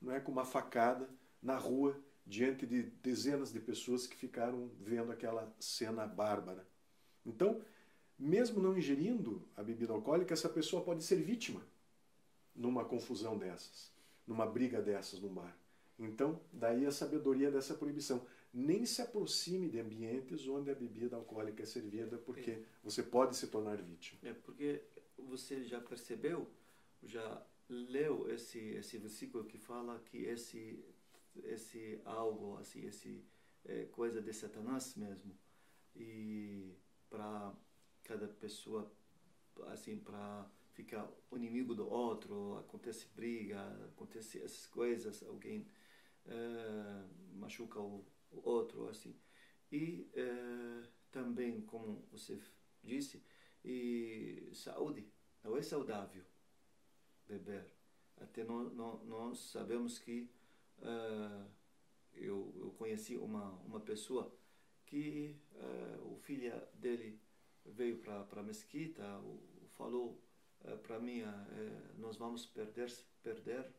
não 0.00 0.12
é, 0.12 0.20
com 0.20 0.30
uma 0.30 0.44
facada 0.44 1.08
na 1.42 1.56
rua, 1.56 1.98
diante 2.26 2.66
de 2.66 2.82
dezenas 2.82 3.52
de 3.52 3.60
pessoas 3.60 4.06
que 4.06 4.16
ficaram 4.16 4.70
vendo 4.80 5.12
aquela 5.12 5.54
cena 5.58 6.06
bárbara. 6.06 6.66
Então, 7.24 7.60
mesmo 8.18 8.62
não 8.62 8.76
ingerindo 8.76 9.46
a 9.56 9.62
bebida 9.62 9.92
alcoólica, 9.92 10.32
essa 10.32 10.48
pessoa 10.48 10.82
pode 10.82 11.04
ser 11.04 11.16
vítima 11.16 11.62
numa 12.54 12.84
confusão 12.84 13.36
dessas, 13.36 13.92
numa 14.26 14.46
briga 14.46 14.80
dessas 14.80 15.20
num 15.20 15.32
bar. 15.32 15.56
Então, 15.98 16.40
daí 16.52 16.86
a 16.86 16.92
sabedoria 16.92 17.50
dessa 17.50 17.74
proibição. 17.74 18.24
Nem 18.52 18.86
se 18.86 19.02
aproxime 19.02 19.68
de 19.68 19.80
ambientes 19.80 20.46
onde 20.46 20.70
a 20.70 20.74
bebida 20.74 21.16
alcoólica 21.16 21.64
é 21.64 21.66
servida, 21.66 22.16
porque 22.18 22.62
você 22.84 23.02
pode 23.02 23.36
se 23.36 23.48
tornar 23.48 23.76
vítima. 23.82 24.20
É 24.22 24.32
porque 24.32 24.80
você 25.18 25.64
já 25.64 25.80
percebeu, 25.80 26.48
já 27.02 27.44
leu 27.68 28.30
esse 28.30 28.58
esse 28.58 28.98
versículo 28.98 29.44
que 29.44 29.58
fala 29.58 30.00
que 30.06 30.18
esse 30.18 30.84
esse 31.42 32.00
algo 32.04 32.58
assim, 32.58 32.86
esse 32.86 33.24
é, 33.64 33.84
coisa 33.86 34.20
de 34.20 34.32
Satanás 34.32 34.94
mesmo 34.96 35.36
e 35.96 36.74
para 37.08 37.54
cada 38.02 38.28
pessoa 38.28 38.90
assim 39.68 39.98
para 39.98 40.48
ficar 40.72 41.08
o 41.30 41.36
inimigo 41.36 41.74
do 41.74 41.88
outro, 41.88 42.58
acontece 42.58 43.06
briga, 43.14 43.60
acontece 43.92 44.42
essas 44.42 44.66
coisas, 44.66 45.22
alguém 45.22 45.66
eh, 46.26 47.04
machuca 47.34 47.80
o, 47.80 48.04
o 48.32 48.48
outro 48.48 48.88
assim. 48.88 49.14
E 49.70 50.10
eh, 50.14 50.88
também, 51.12 51.62
como 51.62 52.04
você 52.10 52.38
disse, 52.82 53.22
e 53.64 54.50
saúde, 54.52 55.08
não 55.42 55.56
é 55.56 55.62
saudável 55.62 56.24
beber. 57.26 57.70
Até 58.16 58.44
nós 58.44 59.38
sabemos 59.38 59.98
que 59.98 60.28
eh, 60.84 61.46
eu, 62.14 62.52
eu 62.56 62.70
conheci 62.78 63.16
uma, 63.16 63.50
uma 63.66 63.80
pessoa 63.80 64.32
que 64.86 65.36
eh, 65.56 65.98
o 66.04 66.16
filho 66.16 66.52
dele 66.74 67.20
veio 67.66 67.98
para 67.98 68.26
a 68.40 68.42
mesquita, 68.42 69.02
o- 69.20 69.42
falou 69.70 70.20
eh, 70.64 70.76
para 70.76 70.98
mim, 71.00 71.20
eh, 71.22 71.92
nós 71.98 72.16
vamos 72.16 72.46
perder, 72.46 72.90
perder 73.22 73.72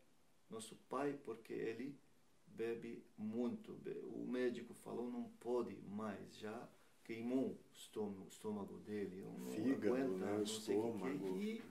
nosso 0.50 0.76
pai 0.88 1.14
porque 1.24 1.52
ele 1.52 1.98
bebe 2.46 3.04
muito. 3.16 3.72
O 4.12 4.26
médico 4.26 4.74
falou 4.74 5.10
não 5.10 5.24
pode 5.40 5.76
mais, 5.88 6.36
já 6.38 6.68
queimou 7.04 7.50
o 7.52 7.60
estômago, 7.72 8.24
o 8.24 8.28
estômago 8.28 8.78
dele, 8.80 9.22
não 9.22 9.46
Fígado, 9.52 9.88
aguenta, 9.88 10.26
né, 10.26 10.38
não 10.38 10.46
sei 10.46 10.76
o 10.76 10.82
que 10.82 10.88
estômago. 10.88 11.38
e 11.42 11.62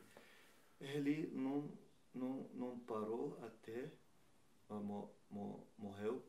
ele 0.80 1.28
não, 1.34 1.70
não, 2.14 2.50
não 2.54 2.80
parou 2.80 3.38
até 3.44 3.92
ah, 4.70 4.80
morreu, 5.30 6.24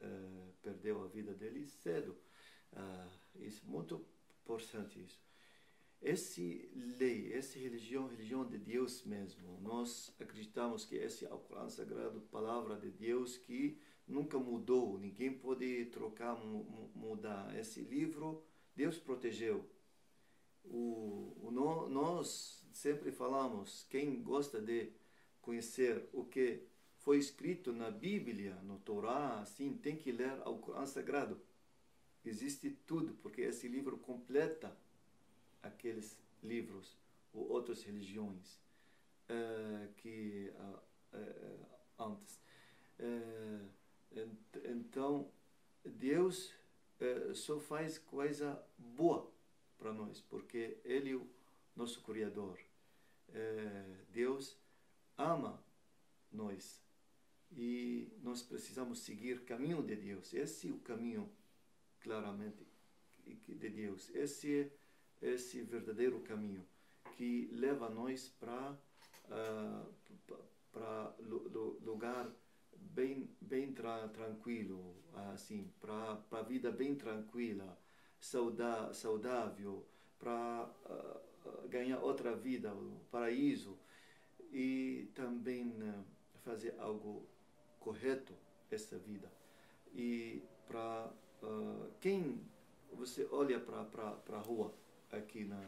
eh, 0.00 0.48
perdeu 0.62 1.02
a 1.02 1.06
vida 1.08 1.32
dele 1.34 1.66
cedo. 1.66 2.16
Ah, 2.72 3.08
isso 3.36 3.64
muito 3.66 4.04
importante 4.42 5.00
isso. 5.02 5.20
Esse 6.00 6.68
lei, 6.98 7.32
essa 7.32 7.58
religião, 7.58 8.08
religião 8.08 8.44
de 8.44 8.58
Deus 8.58 9.04
mesmo. 9.04 9.60
Nós 9.60 10.12
acreditamos 10.18 10.84
que 10.84 10.96
esse 10.96 11.24
Alcorão 11.26 11.70
Sagrado, 11.70 12.20
palavra 12.22 12.76
de 12.76 12.90
Deus 12.90 13.36
que 13.36 13.78
nunca 14.06 14.36
mudou, 14.38 14.98
ninguém 14.98 15.32
pode 15.32 15.86
trocar, 15.86 16.34
mu- 16.34 16.64
mu- 16.64 16.90
mudar. 16.94 17.56
Esse 17.56 17.80
livro 17.82 18.42
Deus 18.74 18.98
protegeu. 18.98 19.64
O, 20.64 21.36
o 21.40 21.50
no- 21.52 21.88
nós 21.88 22.64
sempre 22.72 23.12
falamos, 23.12 23.86
quem 23.88 24.22
gosta 24.22 24.60
de 24.60 24.92
conhecer 25.40 26.08
o 26.12 26.24
que 26.24 26.66
foi 27.02 27.18
escrito 27.18 27.72
na 27.72 27.90
Bíblia, 27.90 28.54
no 28.62 28.78
Torá, 28.78 29.40
assim, 29.40 29.76
tem 29.76 29.96
que 29.96 30.12
ler 30.12 30.32
o 30.46 30.58
Corão 30.58 30.86
Sagrado. 30.86 31.40
Existe 32.24 32.70
tudo, 32.86 33.14
porque 33.22 33.42
esse 33.42 33.66
livro 33.68 33.98
completa 33.98 34.76
aqueles 35.62 36.16
livros 36.42 36.96
ou 37.32 37.48
outras 37.50 37.82
religiões 37.82 38.60
eh, 39.28 39.88
que 39.96 40.52
ah, 40.56 40.78
eh, 41.14 41.58
antes. 41.98 42.40
Eh, 42.98 43.60
ent- 44.16 44.64
então, 44.64 45.28
Deus 45.84 46.54
só 47.34 47.58
faz 47.58 47.98
coisa 47.98 48.64
boa 48.78 49.28
para 49.76 49.92
nós, 49.92 50.20
porque 50.20 50.78
Ele 50.84 51.10
é 51.10 51.16
o 51.16 51.26
nosso 51.74 52.00
Criador. 52.02 52.60
Deus 54.12 54.56
ama 55.18 55.60
nós 56.30 56.80
e 57.56 58.12
nós 58.22 58.42
precisamos 58.42 59.00
seguir 59.00 59.44
caminho 59.44 59.82
de 59.82 59.96
Deus. 59.96 60.32
Esse 60.32 60.68
é 60.68 60.72
o 60.72 60.78
caminho, 60.78 61.30
claramente, 62.00 62.66
de 63.26 63.68
Deus. 63.68 64.10
Esse 64.14 64.60
é 64.60 64.82
esse 65.22 65.62
verdadeiro 65.62 66.20
caminho 66.20 66.66
que 67.16 67.48
leva 67.52 67.88
nós 67.88 68.28
para 68.28 68.76
para 70.72 71.14
lugar 71.84 72.30
bem 72.74 73.30
bem 73.40 73.72
tra, 73.72 74.08
tranquilo, 74.08 74.96
assim, 75.32 75.70
para 75.80 76.16
para 76.16 76.42
vida 76.42 76.70
bem 76.72 76.94
tranquila, 76.96 77.78
sauda, 78.18 78.92
saudável, 78.92 79.86
para 80.18 80.68
ganhar 81.68 82.00
outra 82.00 82.34
vida, 82.34 82.74
o 82.74 83.00
paraíso 83.10 83.78
e 84.52 85.10
também 85.14 85.74
eh, 85.80 86.02
fazer 86.44 86.74
algo 86.78 87.26
correto 87.84 88.32
essa 88.70 88.96
vida. 88.98 89.30
E 89.94 90.42
para 90.66 91.10
quem 92.00 92.40
você 92.92 93.26
olha 93.30 93.58
para 93.60 94.36
a 94.38 94.40
rua 94.40 94.72
aqui 95.10 95.44
na 95.44 95.60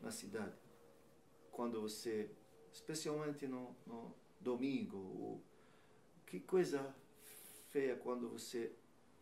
na 0.00 0.10
cidade 0.10 0.54
quando 1.50 1.80
você 1.80 2.30
especialmente 2.72 3.46
no, 3.46 3.74
no 3.86 4.14
domingo 4.40 4.96
o, 4.96 5.42
que 6.26 6.38
coisa 6.40 6.94
feia 7.68 7.96
quando 7.96 8.28
você 8.28 8.72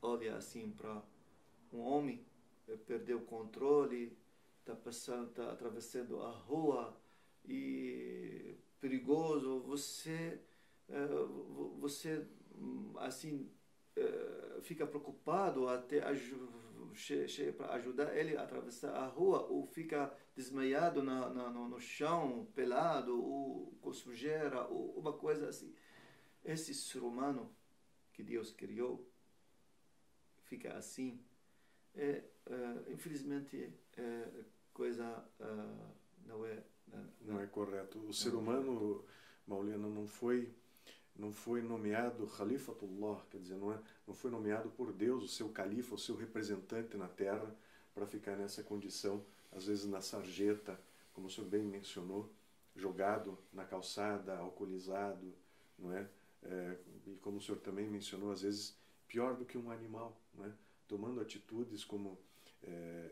olha 0.03 0.37
assim 0.37 0.71
para 0.71 1.03
um 1.73 1.81
homem 1.81 2.25
eh, 2.69 2.77
perdeu 2.87 3.19
o 3.19 3.25
controle 3.25 4.17
está 4.61 4.75
passando 4.75 5.31
está 5.31 5.51
atravessando 5.53 6.21
a 6.23 6.31
rua 6.31 6.95
e 7.49 8.55
perigoso 8.81 9.61
você 9.61 10.39
eh, 10.89 11.07
vo- 11.55 11.75
você 11.81 12.27
assim 12.99 13.51
eh, 13.97 14.59
fica 14.63 14.87
preocupado 14.87 15.69
até 15.69 16.01
para 17.57 17.75
ajudar 17.75 18.17
ele 18.17 18.37
a 18.37 18.43
atravessar 18.43 18.95
a 18.95 19.07
rua 19.07 19.47
ou 19.47 19.67
fica 19.67 20.13
desmaiado 20.35 21.03
na, 21.03 21.29
na, 21.29 21.51
no, 21.51 21.81
chão 21.81 22.47
pelado 22.55 23.23
ou 23.23 23.77
com 23.81 23.93
sujeira 23.93 24.67
ou 24.67 24.99
uma 24.99 25.13
coisa 25.13 25.49
assim. 25.49 25.75
Esse 26.45 26.73
ser 26.75 27.01
humano 27.01 27.55
que 28.13 28.23
Deus 28.23 28.53
criou 28.53 29.07
fica 30.45 30.75
assim. 30.75 31.21
É 31.95 32.25
eh, 32.47 32.93
infelizmente 32.93 33.73
é 33.97 34.45
coisa 34.73 35.05
ah, 35.41 35.93
não 36.27 36.45
é 36.47 36.63
Não 37.21 37.41
é 37.41 37.47
correto. 37.47 37.99
O 38.07 38.13
ser 38.13 38.35
humano, 38.35 39.05
Maulina, 39.47 39.89
não 39.89 40.07
foi 40.07 40.55
não 41.19 41.33
foi 41.33 41.63
nomeado 41.63 42.27
Khalifatullah, 42.27 43.25
quer 43.31 43.39
dizer, 43.39 43.57
não, 43.57 43.73
é, 43.73 43.79
não 44.07 44.15
foi 44.15 44.31
nomeado 44.31 44.69
por 44.71 44.93
Deus, 44.93 45.25
o 45.25 45.29
seu 45.29 45.49
califa, 45.49 45.95
o 45.95 45.99
seu 45.99 46.17
representante 46.17 46.97
na 46.97 47.09
terra, 47.09 47.55
para 47.95 48.07
ficar 48.07 48.37
nessa 48.37 48.63
condição, 48.63 49.25
às 49.53 49.67
vezes 49.67 49.87
na 49.87 50.01
sarjeta, 50.01 50.79
como 51.15 51.29
o 51.29 51.31
senhor 51.31 51.49
bem 51.49 51.63
mencionou, 51.63 52.31
jogado 52.75 53.39
na 53.53 53.65
calçada, 53.65 54.37
alcoolizado, 54.37 55.35
não 55.79 55.93
é? 55.93 56.07
É, 56.43 56.77
e 57.07 57.17
como 57.17 57.39
o 57.39 57.41
senhor 57.41 57.59
também 57.59 57.89
mencionou, 57.89 58.31
às 58.31 58.43
vezes 58.43 58.77
pior 59.09 59.35
do 59.35 59.47
que 59.47 59.57
um 59.57 59.71
animal, 59.71 60.15
não 60.35 60.45
é? 60.45 60.53
tomando 60.87 61.21
atitudes 61.21 61.85
como 61.85 62.19
é, 62.63 63.09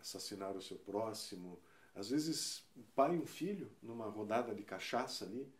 assassinar 0.00 0.56
o 0.56 0.60
seu 0.60 0.76
próximo, 0.76 1.58
às 1.94 2.10
vezes 2.10 2.64
pai 2.94 3.14
e 3.14 3.18
um 3.18 3.26
filho 3.26 3.70
numa 3.82 4.08
rodada 4.08 4.54
de 4.54 4.62
cachaça 4.62 5.24
ali 5.24 5.50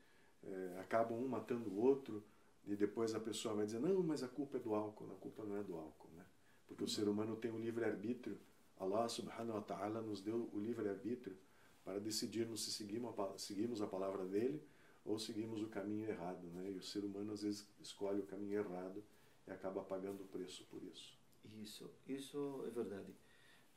é, 0.47 0.81
acabam 0.81 1.19
um 1.19 1.29
matando 1.29 1.71
o 1.71 1.81
outro 1.81 2.23
e 2.67 2.75
depois 2.75 3.15
a 3.15 3.21
pessoa 3.21 3.55
vai 3.55 3.67
dizer 3.67 3.81
não 3.81 4.03
mas 4.03 4.23
a 4.23 4.29
culpa 4.29 4.57
é 4.57 4.61
do 4.61 4.75
álcool 4.75 5.11
a 5.13 5.17
culpa 5.17 5.45
não 5.45 5.57
é 5.57 5.63
do 5.63 5.75
álcool 5.75 6.11
né 6.17 6.25
porque 6.67 6.85
o 6.85 6.89
ser 6.89 7.09
humano 7.09 7.37
tem 7.37 7.51
o 7.51 7.59
livre 7.59 7.85
arbítrio 7.85 8.39
Allah 8.79 9.09
subhanahu 9.09 9.57
wa 9.57 9.63
ta'ala 9.63 10.01
nos 10.03 10.21
deu 10.21 10.51
o 10.53 10.59
livre 10.59 10.89
arbítrio 10.89 11.37
para 11.85 12.01
decidirmos 12.01 12.65
se 12.65 12.73
seguimos 12.73 13.19
a, 13.19 13.39
seguimos 13.39 13.83
a 13.83 13.87
palavra 13.87 14.25
dele 14.25 14.63
ou 15.05 15.19
seguimos 15.19 15.63
o 15.63 15.69
caminho 15.69 16.09
errado 16.09 16.47
né 16.55 16.71
e 16.71 16.77
o 16.77 16.83
ser 16.83 17.05
humano 17.05 17.33
às 17.33 17.43
vezes 17.43 17.69
escolhe 17.81 18.21
o 18.21 18.27
caminho 18.27 18.59
errado 18.61 19.03
e 19.47 19.51
acaba 19.51 19.83
pagando 19.83 20.23
o 20.23 20.27
preço 20.27 20.65
por 20.71 20.83
isso 20.83 21.15
Isso, 21.63 21.91
isso 22.09 22.65
é 22.67 22.71
verdade. 22.71 23.13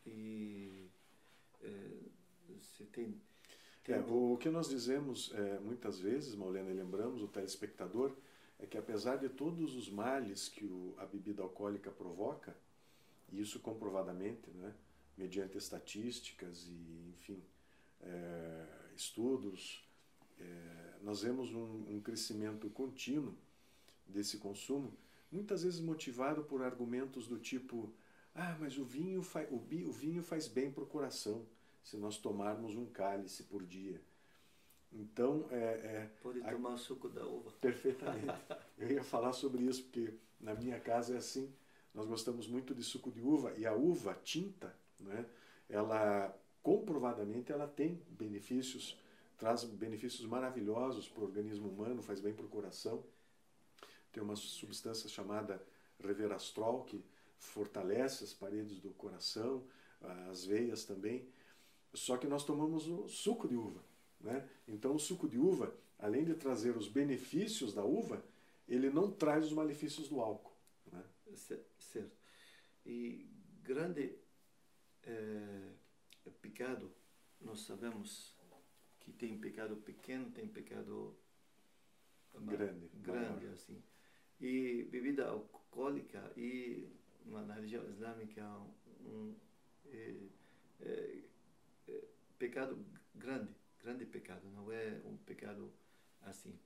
E 0.05 0.89
eh, 1.61 2.09
você 2.47 2.85
tem. 2.85 3.21
É, 3.87 3.99
o 3.99 4.37
que 4.37 4.49
nós 4.49 4.67
dizemos 4.67 5.31
é, 5.33 5.59
muitas 5.59 5.97
vezes, 5.97 6.35
Maulena, 6.35 6.69
e 6.69 6.73
lembramos 6.73 7.21
o 7.21 7.27
telespectador, 7.27 8.11
é 8.59 8.65
que 8.65 8.77
apesar 8.77 9.15
de 9.15 9.29
todos 9.29 9.75
os 9.75 9.89
males 9.89 10.49
que 10.49 10.65
o, 10.65 10.93
a 10.97 11.05
bebida 11.05 11.41
alcoólica 11.41 11.89
provoca, 11.89 12.53
e 13.31 13.39
isso 13.39 13.59
comprovadamente, 13.61 14.49
né, 14.51 14.73
mediante 15.17 15.57
estatísticas 15.57 16.67
e, 16.67 17.11
enfim, 17.13 17.41
é, 18.01 18.65
estudos, 18.95 19.87
é, 20.37 20.95
nós 21.01 21.21
vemos 21.21 21.53
um, 21.53 21.95
um 21.95 22.01
crescimento 22.01 22.69
contínuo 22.69 23.33
desse 24.05 24.37
consumo, 24.37 24.91
muitas 25.31 25.63
vezes 25.63 25.79
motivado 25.79 26.43
por 26.43 26.61
argumentos 26.61 27.25
do 27.25 27.39
tipo: 27.39 27.93
ah, 28.35 28.57
mas 28.59 28.77
o 28.77 28.83
vinho, 28.83 29.21
fa 29.23 29.43
o, 29.49 29.55
o 29.55 29.91
vinho 29.91 30.21
faz 30.21 30.47
bem 30.47 30.69
para 30.69 30.83
o 30.83 30.87
coração 30.87 31.45
se 31.87 31.95
nós 31.95 32.17
tomarmos 32.17 32.75
um 32.75 32.85
cálice 32.85 33.43
por 33.43 33.63
dia. 33.65 34.01
Então, 34.91 35.45
é, 35.51 35.55
é, 35.55 36.09
Pode 36.21 36.41
a- 36.41 36.51
tomar 36.51 36.77
suco 36.77 37.07
da 37.07 37.25
uva. 37.25 37.49
Perfeitamente. 37.61 38.27
Eu 38.77 38.91
ia 38.91 39.03
falar 39.03 39.31
sobre 39.31 39.63
isso, 39.63 39.83
porque 39.83 40.13
na 40.39 40.53
minha 40.53 40.79
casa 40.81 41.13
é 41.15 41.17
assim. 41.17 41.53
Nós 41.93 42.05
gostamos 42.05 42.45
muito 42.45 42.75
de 42.75 42.83
suco 42.83 43.09
de 43.09 43.21
uva 43.21 43.53
e 43.57 43.65
a 43.65 43.73
uva 43.73 44.13
tinta, 44.21 44.75
né, 44.99 45.25
ela 45.69 46.37
comprovadamente 46.61 47.51
ela 47.51 47.67
tem 47.67 48.03
benefícios, 48.09 48.99
traz 49.37 49.63
benefícios 49.63 50.25
maravilhosos 50.27 51.07
para 51.07 51.21
o 51.21 51.23
organismo 51.25 51.69
humano, 51.69 52.03
faz 52.03 52.19
bem 52.19 52.33
para 52.33 52.45
o 52.45 52.49
coração. 52.49 53.03
Tem 54.11 54.21
uma 54.21 54.35
substância 54.35 55.07
chamada 55.09 55.63
reverastrol 55.99 56.83
que 56.83 57.03
fortalece 57.39 58.23
as 58.25 58.33
paredes 58.33 58.79
do 58.79 58.89
coração, 58.91 59.63
as 60.29 60.43
veias 60.45 60.83
também. 60.83 61.27
Só 61.93 62.17
que 62.17 62.27
nós 62.27 62.43
tomamos 62.45 62.87
o 62.87 63.07
suco 63.07 63.47
de 63.47 63.55
uva. 63.55 63.83
Né? 64.19 64.47
Então, 64.67 64.95
o 64.95 64.99
suco 64.99 65.27
de 65.27 65.37
uva, 65.37 65.75
além 65.99 66.23
de 66.25 66.33
trazer 66.35 66.75
os 66.75 66.87
benefícios 66.87 67.73
da 67.73 67.83
uva, 67.83 68.23
ele 68.67 68.89
não 68.89 69.11
traz 69.11 69.45
os 69.45 69.53
malefícios 69.53 70.09
do 70.09 70.19
álcool. 70.19 70.55
Né? 70.91 71.03
Ce- 71.35 71.63
Certo. 71.79 72.15
E 72.85 73.27
grande 73.63 74.17
eh, 75.03 75.71
pecado, 76.41 76.91
nós 77.41 77.61
sabemos 77.61 78.35
que 78.99 79.11
tem 79.11 79.37
pecado 79.37 79.75
pequeno, 79.77 80.29
tem 80.31 80.47
pecado 80.47 81.15
Grande, 82.39 82.87
grande 83.01 83.45
maior. 83.45 83.53
assim. 83.53 83.81
E 84.39 84.83
bebida 84.91 85.27
alcoólica 85.27 86.31
e 86.37 86.87
na 87.25 87.53
religião 87.55 87.83
islâmica 87.89 88.45
um 89.01 89.33
eh, 89.87 90.15
eh, 90.81 91.23
pecado 92.37 92.77
grande, 93.15 93.51
grande 93.79 94.05
pecado, 94.05 94.47
não 94.51 94.71
é 94.71 95.01
um 95.05 95.17
pecado 95.17 95.71
assim. 96.21 96.57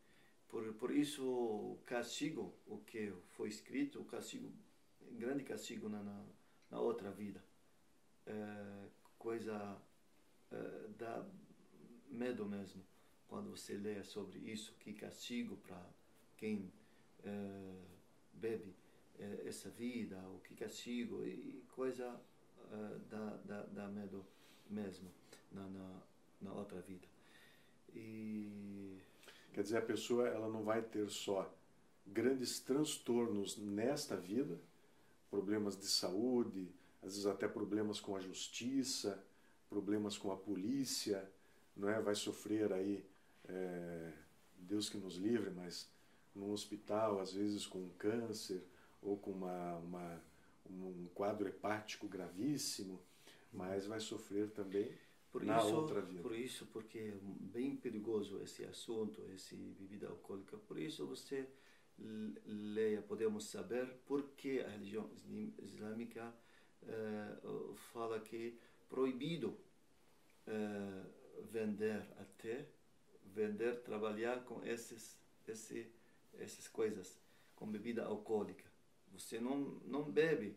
Por, 0.47 0.73
por 0.73 0.91
isso, 0.91 1.23
o 1.23 1.79
castigo, 1.85 2.53
o 2.67 2.77
que 2.79 3.13
foi 3.29 3.49
escrito, 3.49 4.01
o 4.01 4.05
castigo, 4.05 4.51
grande 5.13 5.43
castigo 5.43 5.87
na, 5.87 6.03
na, 6.03 6.25
na 6.69 6.79
outra 6.79 7.09
vida. 7.11 7.41
É, 8.25 8.87
coisa 9.17 9.77
é, 10.51 10.87
dá 10.97 11.25
medo 12.09 12.45
mesmo 12.45 12.83
quando 13.27 13.49
você 13.49 13.77
lê 13.77 14.03
sobre 14.03 14.39
isso, 14.39 14.75
que 14.77 14.93
castigo 14.93 15.55
para 15.57 15.81
quem 16.35 16.71
é, 17.23 17.81
bebe 18.33 18.75
é, 19.17 19.43
essa 19.47 19.69
vida, 19.69 20.17
o 20.27 20.39
que 20.39 20.53
castigo, 20.53 21.25
e 21.25 21.63
coisa 21.69 22.19
é, 22.71 22.99
dá, 23.09 23.37
dá, 23.45 23.61
dá 23.67 23.87
medo 23.87 24.25
mesmo 24.69 25.09
na, 25.51 25.67
na, 25.67 26.01
na 26.41 26.53
outra 26.53 26.79
vida. 26.81 27.07
E 27.93 28.81
Quer 29.53 29.63
dizer, 29.63 29.77
a 29.77 29.81
pessoa 29.81 30.27
ela 30.27 30.47
não 30.47 30.63
vai 30.63 30.81
ter 30.81 31.09
só 31.09 31.53
grandes 32.07 32.59
transtornos 32.59 33.57
nesta 33.57 34.15
vida, 34.15 34.57
problemas 35.29 35.77
de 35.77 35.87
saúde, 35.87 36.69
às 37.03 37.11
vezes 37.11 37.25
até 37.25 37.47
problemas 37.47 37.99
com 37.99 38.15
a 38.15 38.19
justiça, 38.19 39.21
problemas 39.69 40.17
com 40.17 40.31
a 40.31 40.37
polícia, 40.37 41.29
não 41.75 41.89
é? 41.89 42.01
Vai 42.01 42.15
sofrer 42.15 42.71
aí, 42.71 43.05
é, 43.47 44.13
Deus 44.57 44.89
que 44.89 44.97
nos 44.97 45.15
livre, 45.15 45.51
mas 45.51 45.89
num 46.33 46.51
hospital, 46.51 47.19
às 47.19 47.33
vezes 47.33 47.65
com 47.65 47.79
um 47.79 47.89
câncer 47.97 48.63
ou 49.01 49.17
com 49.17 49.31
uma, 49.31 49.75
uma, 49.79 50.21
um 50.69 51.07
quadro 51.13 51.49
hepático 51.49 52.07
gravíssimo, 52.07 53.01
mas 53.51 53.85
vai 53.85 53.99
sofrer 53.99 54.49
também 54.51 54.89
Por 55.31 55.43
na 55.45 55.57
isso, 55.57 55.75
outra 55.75 56.01
vida. 56.01 56.21
por 56.21 56.35
isso, 56.35 56.65
porque 56.67 56.99
é 56.99 57.17
bem 57.21 57.75
perigoso 57.75 58.41
esse 58.43 58.65
assunto, 58.65 59.23
esse 59.33 59.55
bebida 59.55 60.07
alcoólica. 60.07 60.57
Por 60.57 60.77
isso 60.77 61.07
você 61.07 61.47
leia, 62.45 63.01
podemos 63.01 63.45
saber 63.45 63.87
por 64.05 64.23
que 64.31 64.59
a 64.59 64.69
religião 64.69 65.09
islâmica 65.61 66.33
uh, 66.83 67.73
fala 67.93 68.19
que 68.19 68.57
proibido 68.89 69.55
eh, 70.47 71.03
vender 71.51 72.01
até 72.19 72.67
vender, 73.33 73.81
trabalhar 73.81 74.43
com 74.43 74.63
esses, 74.63 75.17
esse, 75.47 75.87
essas 76.37 76.67
coisas, 76.67 77.17
com 77.55 77.67
bebida 77.67 78.05
alcoólica. 78.05 78.65
Você 79.13 79.39
não, 79.39 79.59
não 79.85 80.03
bebe, 80.03 80.55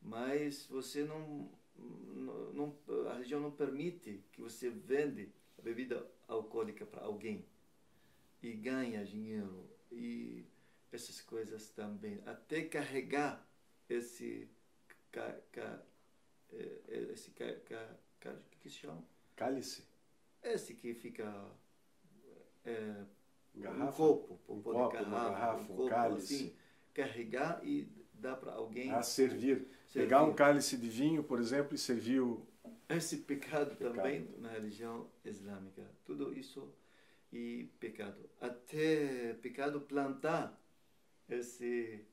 mas 0.00 0.66
você 0.66 1.04
não, 1.04 1.50
não, 1.82 2.52
não- 2.86 3.08
a 3.10 3.14
religião 3.14 3.40
não 3.40 3.50
permite 3.50 4.22
que 4.32 4.40
você 4.40 4.70
vende 4.70 5.32
a 5.58 5.62
bebida 5.62 6.06
alcoólica 6.28 6.86
para 6.86 7.02
alguém 7.04 7.44
e 8.42 8.52
ganha 8.52 9.04
dinheiro 9.04 9.68
e 9.90 10.44
essas 10.92 11.20
coisas 11.20 11.70
também. 11.70 12.20
Até 12.26 12.62
carregar 12.64 13.46
esse 13.88 14.48
ca, 15.10 15.32
ca, 15.52 15.82
eh, 16.52 16.80
eh, 16.88 17.08
esse 17.12 17.30
ca, 17.32 17.52
ca, 17.66 17.96
ca, 18.20 18.36
que 18.60 18.68
se 18.70 18.76
chama? 18.76 19.02
Cálice, 19.36 19.84
Esse 20.42 20.74
que 20.74 20.94
fica 20.94 21.24
é, 22.64 23.04
um 23.56 23.60
garrafa. 23.60 23.96
copo, 23.96 24.40
um 24.48 24.62
copo, 24.62 24.70
uma 24.78 24.88
garrafa, 24.88 25.30
garrafa, 25.30 25.72
um 25.72 25.76
copo, 25.76 25.88
cálice. 25.88 26.34
assim, 26.34 26.56
carregar 26.94 27.64
e 27.66 27.88
dar 28.14 28.36
para 28.36 28.52
alguém. 28.52 28.90
A 28.90 29.02
servir. 29.02 29.66
Pegar 29.92 30.22
um 30.24 30.34
cálice 30.34 30.76
de 30.76 30.88
vinho, 30.88 31.22
por 31.22 31.38
exemplo, 31.38 31.74
e 31.74 31.78
servir 31.78 32.20
o. 32.20 32.46
Esse 32.88 33.18
pecado, 33.18 33.76
Pecado. 33.76 33.94
também 33.94 34.28
na 34.38 34.50
religião 34.50 35.08
islâmica. 35.24 35.82
Tudo 36.04 36.32
isso 36.36 36.68
e 37.32 37.68
pecado. 37.80 38.28
Até 38.40 39.34
pecado 39.34 39.80
plantar 39.80 40.60
esse, 41.28 42.04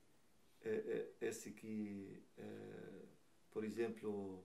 é, 0.62 0.70
é, 0.70 1.28
esse 1.28 1.52
que, 1.52 2.24
é, 2.38 2.44
por 3.52 3.64
exemplo, 3.64 4.44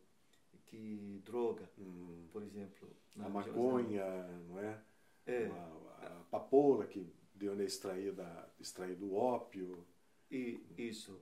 que 0.67 1.23
droga, 1.25 1.71
hum, 1.79 2.27
por 2.33 2.43
exemplo. 2.43 2.89
a 3.21 3.29
maconha, 3.29 4.05
não 4.49 4.59
é? 4.59 4.81
É. 5.27 5.47
A, 5.47 6.07
a 6.07 6.11
papoula, 6.31 6.87
que 6.87 7.07
de 7.35 7.49
onde 7.49 7.63
é 7.63 7.67
extraída, 7.67 8.49
extraído 8.59 9.07
o 9.07 9.15
ópio. 9.15 9.87
E 10.31 10.61
isso, 10.77 11.21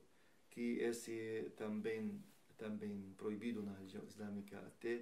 que 0.53 0.79
esse 0.91 1.51
também 1.57 2.23
também 2.59 3.13
proibido 3.17 3.63
na 3.63 3.73
religião 3.79 4.05
islâmica 4.05 4.57
até 4.71 4.95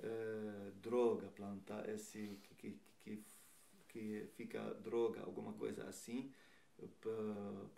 eh, 0.00 0.70
droga 0.82 1.28
plantar 1.28 1.88
esse 1.88 2.40
que, 2.58 2.78
que, 3.04 3.22
que, 3.88 4.26
fica 4.36 4.60
droga 4.88 5.20
alguma 5.22 5.52
coisa 5.52 5.84
assim 5.92 6.32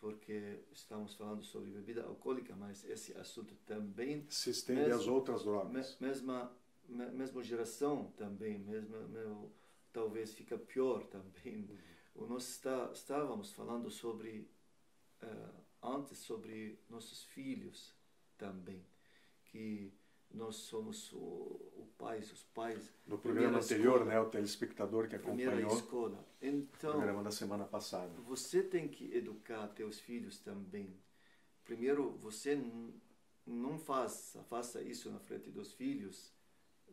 porque 0.01 0.61
estamos 0.73 1.15
falando 1.15 1.43
sobre 1.45 1.71
bebida 1.71 2.03
alcoólica 2.05 2.55
mas 2.57 2.85
esse 2.85 3.13
assunto 3.17 3.55
também 3.67 4.27
Se 4.29 4.51
estende 4.51 4.81
Mesmo- 4.89 4.95
às 5.03 5.07
outras 5.07 5.45
drogas. 5.45 5.97
mesma 6.01 6.51
me- 6.89 7.11
mesma 7.11 7.43
geração 7.43 8.11
também 8.17 8.59
mesmo 8.59 8.97
meu, 9.09 9.53
talvez 9.93 10.33
fica 10.35 10.57
pior 10.59 11.05
também 11.07 11.69
o 12.15 12.27
nós 12.27 12.49
está, 12.49 12.91
estávamos 12.93 13.53
falando 13.53 13.89
sobre 13.91 14.49
eh, 15.21 15.51
antes 15.83 16.19
sobre 16.19 16.79
nossos 16.89 17.25
filhos 17.25 17.95
também 18.37 18.85
que 19.45 19.93
nós 20.31 20.57
somos 20.57 21.13
o, 21.13 21.17
o 21.17 21.89
pais 21.97 22.31
os 22.33 22.43
pais 22.45 22.93
No 23.07 23.19
programa 23.19 23.59
primeira 23.59 23.65
anterior, 23.65 23.93
escola, 23.95 24.05
né, 24.05 24.21
o 24.21 24.29
telespectador 24.31 25.09
que 25.09 25.19
primeira 25.19 25.53
acompanhou 25.53 25.79
escola 25.79 26.19
o 26.41 26.47
então 26.47 26.93
programa 26.93 27.23
da 27.23 27.31
semana 27.31 27.65
passada. 27.65 28.13
você 28.23 28.63
tem 28.63 28.89
que 28.89 29.13
educar 29.15 29.67
teus 29.69 29.99
filhos 29.99 30.39
também. 30.39 30.97
Primeiro, 31.65 32.11
você 32.19 32.59
não 33.47 33.79
faça, 33.79 34.43
faça 34.45 34.81
isso 34.83 35.11
na 35.11 35.19
frente 35.19 35.51
dos 35.51 35.73
filhos, 35.73 36.33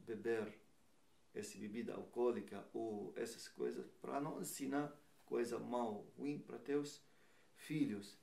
beber 0.05 0.53
essa 1.33 1.57
bebida 1.57 1.93
alcoólica 1.93 2.65
ou 2.73 3.13
essas 3.15 3.47
coisas, 3.47 3.85
para 4.01 4.19
não 4.21 4.41
ensinar 4.41 4.93
coisa 5.25 5.59
mal, 5.59 6.05
ruim 6.17 6.39
para 6.39 6.57
teus 6.57 7.01
filhos. 7.55 8.17